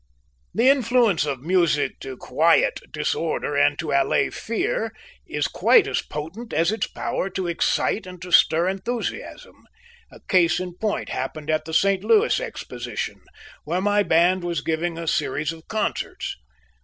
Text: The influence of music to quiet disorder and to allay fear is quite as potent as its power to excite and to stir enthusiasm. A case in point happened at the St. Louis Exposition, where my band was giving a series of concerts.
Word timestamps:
The 0.55 0.67
influence 0.67 1.27
of 1.27 1.41
music 1.41 1.99
to 1.99 2.17
quiet 2.17 2.79
disorder 2.91 3.55
and 3.55 3.77
to 3.77 3.91
allay 3.91 4.31
fear 4.31 4.91
is 5.27 5.47
quite 5.47 5.85
as 5.85 6.01
potent 6.01 6.53
as 6.53 6.71
its 6.71 6.87
power 6.87 7.29
to 7.29 7.45
excite 7.45 8.07
and 8.07 8.19
to 8.23 8.31
stir 8.31 8.67
enthusiasm. 8.67 9.57
A 10.11 10.19
case 10.21 10.59
in 10.59 10.73
point 10.73 11.09
happened 11.09 11.51
at 11.51 11.65
the 11.65 11.73
St. 11.75 12.03
Louis 12.03 12.39
Exposition, 12.39 13.21
where 13.63 13.79
my 13.79 14.01
band 14.01 14.43
was 14.43 14.61
giving 14.61 14.97
a 14.97 15.05
series 15.05 15.53
of 15.53 15.67
concerts. 15.67 16.35